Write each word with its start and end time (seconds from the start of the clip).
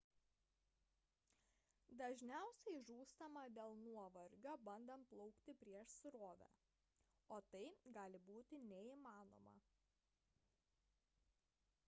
dažniausia 2.01 2.71
žūstama 2.87 3.43
dėl 3.57 3.75
nuovargio 3.81 4.53
bandant 4.69 5.05
plaukti 5.11 5.53
prieš 5.65 5.93
srovę 5.99 6.47
o 7.35 7.37
tai 7.53 7.61
gali 7.99 8.23
būti 8.31 8.59
neįmanoma 8.71 9.53